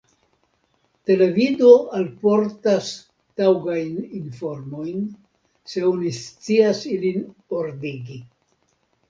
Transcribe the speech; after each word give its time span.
Televido 1.09 1.73
alportas 1.97 2.89
taŭgajn 3.41 3.93
informojn, 4.21 5.05
se 5.75 5.85
oni 5.91 6.15
scias 6.23 6.83
ilin 6.97 7.23
ordigi. 7.61 8.21